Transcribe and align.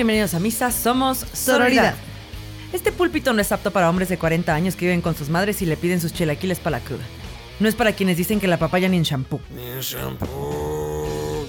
Bienvenidos 0.00 0.32
a 0.32 0.40
Misa, 0.40 0.70
somos 0.70 1.26
Sororidad. 1.34 1.94
Este 2.72 2.92
púlpito 2.92 3.32
no 3.32 3.40
es 3.40 3.50
apto 3.50 3.72
para 3.72 3.90
hombres 3.90 4.08
de 4.08 4.18
40 4.18 4.54
años 4.54 4.76
que 4.76 4.86
viven 4.86 5.00
con 5.00 5.16
sus 5.16 5.28
madres 5.28 5.60
y 5.60 5.66
le 5.66 5.76
piden 5.76 6.00
sus 6.00 6.12
chilaquiles 6.12 6.60
para 6.60 6.78
la 6.78 6.84
cruda. 6.84 7.02
No 7.58 7.68
es 7.68 7.74
para 7.74 7.92
quienes 7.92 8.16
dicen 8.16 8.38
que 8.38 8.46
la 8.46 8.58
papaya 8.58 8.88
ni 8.88 8.96
en 8.96 9.02
shampoo. 9.02 9.40
Ni 9.54 9.62
en 9.62 9.80
shampoo. 9.80 11.48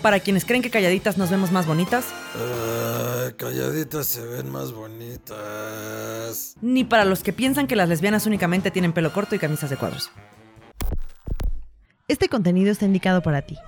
Para 0.00 0.20
quienes 0.20 0.46
creen 0.46 0.62
que 0.62 0.70
calladitas 0.70 1.18
nos 1.18 1.30
vemos 1.30 1.52
más 1.52 1.66
bonitas. 1.66 2.06
Ah, 2.34 3.30
calladitas 3.36 4.06
se 4.06 4.24
ven 4.24 4.50
más 4.50 4.72
bonitas. 4.72 6.56
Ni 6.62 6.84
para 6.84 7.04
los 7.04 7.22
que 7.22 7.34
piensan 7.34 7.66
que 7.66 7.76
las 7.76 7.90
lesbianas 7.90 8.24
únicamente 8.26 8.70
tienen 8.70 8.94
pelo 8.94 9.12
corto 9.12 9.34
y 9.34 9.38
camisas 9.38 9.68
de 9.68 9.76
cuadros. 9.76 10.10
Este 12.08 12.30
contenido 12.30 12.72
está 12.72 12.86
indicado 12.86 13.22
para 13.22 13.42
ti, 13.42 13.58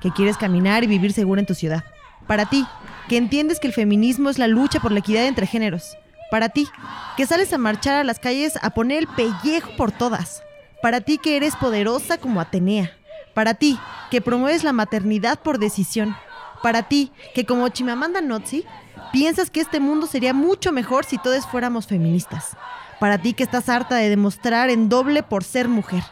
que 0.00 0.10
quieres 0.12 0.36
caminar 0.36 0.84
y 0.84 0.86
vivir 0.86 1.14
segura 1.14 1.40
en 1.40 1.46
tu 1.46 1.54
ciudad. 1.54 1.82
Para 2.28 2.46
ti, 2.46 2.66
que 3.08 3.16
entiendes 3.16 3.58
que 3.58 3.66
el 3.66 3.72
feminismo 3.72 4.28
es 4.28 4.38
la 4.38 4.46
lucha 4.46 4.80
por 4.80 4.92
la 4.92 4.98
equidad 5.00 5.24
entre 5.24 5.46
géneros. 5.46 5.96
Para 6.30 6.50
ti, 6.50 6.68
que 7.16 7.26
sales 7.26 7.52
a 7.54 7.58
marchar 7.58 7.94
a 7.94 8.04
las 8.04 8.18
calles 8.20 8.58
a 8.60 8.70
poner 8.70 8.98
el 8.98 9.06
pellejo 9.08 9.70
por 9.78 9.92
todas. 9.92 10.42
Para 10.82 11.00
ti 11.00 11.16
que 11.16 11.36
eres 11.36 11.56
poderosa 11.56 12.18
como 12.18 12.40
Atenea. 12.40 12.92
Para 13.34 13.54
ti, 13.54 13.80
que 14.10 14.20
promueves 14.20 14.62
la 14.62 14.74
maternidad 14.74 15.40
por 15.40 15.58
decisión. 15.58 16.14
Para 16.62 16.82
ti, 16.82 17.12
que 17.34 17.46
como 17.46 17.68
Chimamanda 17.70 18.20
Notzi, 18.20 18.64
piensas 19.10 19.48
que 19.48 19.60
este 19.60 19.80
mundo 19.80 20.06
sería 20.06 20.34
mucho 20.34 20.70
mejor 20.70 21.06
si 21.06 21.16
todos 21.16 21.46
fuéramos 21.46 21.86
feministas. 21.86 22.56
Para 23.00 23.16
ti 23.16 23.32
que 23.32 23.42
estás 23.42 23.70
harta 23.70 23.94
de 23.96 24.10
demostrar 24.10 24.68
en 24.68 24.90
doble 24.90 25.22
por 25.22 25.44
ser 25.44 25.66
mujer. 25.66 26.02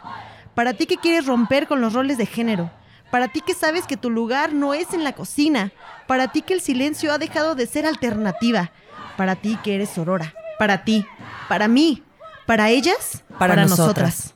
Para 0.55 0.73
ti 0.73 0.87
que 0.87 0.97
quieres 0.97 1.27
romper 1.27 1.67
con 1.67 1.79
los 1.79 1.93
roles 1.93 2.17
de 2.17 2.25
género. 2.25 2.71
Para 3.11 3.29
ti 3.29 3.41
que 3.41 3.53
sabes 3.53 3.85
que 3.87 3.97
tu 3.97 4.09
lugar 4.09 4.53
no 4.53 4.73
es 4.73 4.93
en 4.93 5.03
la 5.03 5.13
cocina. 5.13 5.71
Para 6.07 6.31
ti 6.31 6.41
que 6.41 6.53
el 6.53 6.61
silencio 6.61 7.11
ha 7.11 7.17
dejado 7.17 7.55
de 7.55 7.65
ser 7.65 7.85
alternativa. 7.85 8.71
Para 9.15 9.35
ti 9.35 9.57
que 9.63 9.75
eres 9.75 9.89
sorora. 9.89 10.33
Para 10.59 10.83
ti. 10.83 11.05
Para 11.47 11.67
mí. 11.67 12.03
Para 12.45 12.69
ellas. 12.69 13.23
Para 13.39 13.55
nosotras. 13.55 14.33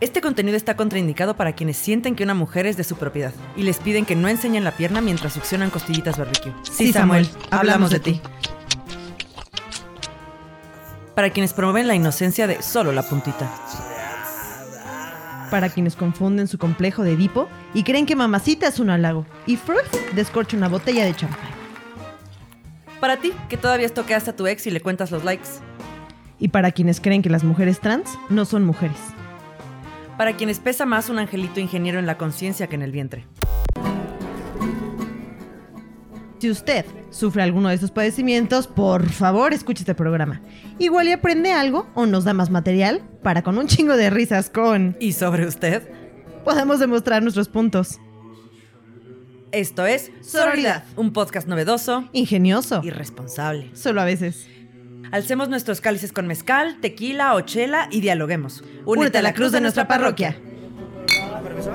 Este 0.00 0.20
contenido 0.20 0.56
está 0.56 0.76
contraindicado 0.76 1.36
para 1.36 1.54
quienes 1.54 1.76
sienten 1.76 2.14
que 2.14 2.22
una 2.22 2.34
mujer 2.34 2.66
es 2.66 2.76
de 2.76 2.84
su 2.84 2.96
propiedad 2.96 3.32
y 3.56 3.64
les 3.64 3.78
piden 3.78 4.06
que 4.06 4.14
no 4.14 4.28
enseñen 4.28 4.62
la 4.62 4.76
pierna 4.76 5.00
mientras 5.00 5.32
succionan 5.32 5.70
costillitas 5.70 6.16
barbecue. 6.16 6.52
Sí, 6.62 6.92
Samuel, 6.92 7.28
hablamos 7.50 7.90
de 7.90 7.98
ti. 7.98 8.20
Para 11.16 11.30
quienes 11.30 11.52
promueven 11.52 11.88
la 11.88 11.96
inocencia 11.96 12.46
de 12.46 12.62
solo 12.62 12.92
la 12.92 13.02
puntita. 13.02 13.50
Para 15.50 15.70
quienes 15.70 15.96
confunden 15.96 16.46
su 16.46 16.58
complejo 16.58 17.02
de 17.02 17.12
Edipo 17.12 17.48
y 17.72 17.82
creen 17.82 18.06
que 18.06 18.16
mamacita 18.16 18.68
es 18.68 18.80
un 18.80 18.90
halago 18.90 19.26
y 19.46 19.56
Freud 19.56 19.86
descorcha 20.14 20.56
una 20.56 20.68
botella 20.68 21.04
de 21.04 21.14
champán. 21.14 21.48
Para 23.00 23.18
ti, 23.18 23.32
que 23.48 23.56
todavía 23.56 23.86
estoqueas 23.86 24.28
a 24.28 24.36
tu 24.36 24.46
ex 24.46 24.66
y 24.66 24.70
le 24.70 24.80
cuentas 24.80 25.10
los 25.10 25.24
likes. 25.24 25.48
Y 26.38 26.48
para 26.48 26.72
quienes 26.72 27.00
creen 27.00 27.22
que 27.22 27.30
las 27.30 27.44
mujeres 27.44 27.80
trans 27.80 28.18
no 28.28 28.44
son 28.44 28.64
mujeres. 28.64 28.98
Para 30.16 30.36
quienes 30.36 30.58
pesa 30.58 30.84
más 30.84 31.08
un 31.08 31.18
angelito 31.18 31.60
ingeniero 31.60 31.98
en 31.98 32.06
la 32.06 32.18
conciencia 32.18 32.66
que 32.66 32.74
en 32.74 32.82
el 32.82 32.92
vientre. 32.92 33.24
Si 36.38 36.50
usted 36.50 36.84
sufre 37.10 37.42
alguno 37.42 37.68
de 37.68 37.74
estos 37.74 37.90
padecimientos, 37.90 38.68
por 38.68 39.08
favor 39.08 39.52
escuche 39.52 39.82
este 39.82 39.94
programa. 39.94 40.40
Igual 40.78 41.08
y 41.08 41.12
aprende 41.12 41.52
algo 41.52 41.88
o 41.94 42.06
nos 42.06 42.24
da 42.24 42.32
más 42.32 42.48
material 42.50 43.02
para 43.22 43.42
con 43.42 43.58
un 43.58 43.66
chingo 43.66 43.96
de 43.96 44.08
risas 44.10 44.48
con... 44.48 44.96
¿Y 45.00 45.12
sobre 45.12 45.46
usted? 45.46 45.88
Podamos 46.44 46.78
demostrar 46.78 47.22
nuestros 47.22 47.48
puntos. 47.48 47.98
Esto 49.50 49.86
es 49.86 50.12
Sororidad. 50.20 50.84
un 50.96 51.12
podcast 51.12 51.48
novedoso 51.48 52.08
Ingenioso. 52.12 52.82
y 52.84 52.90
responsable. 52.90 53.70
Solo 53.74 54.00
a 54.00 54.04
veces. 54.04 54.46
Alcemos 55.10 55.48
nuestros 55.48 55.80
cálices 55.80 56.12
con 56.12 56.26
mezcal, 56.26 56.78
tequila 56.80 57.34
o 57.34 57.40
chela 57.40 57.88
y 57.90 58.00
dialoguemos. 58.00 58.62
Únete 58.84 59.18
a 59.18 59.22
la 59.22 59.32
cruz 59.34 59.50
de 59.52 59.60
nuestra 59.60 59.88
parroquia. 59.88 60.36
Permiso. 61.42 61.72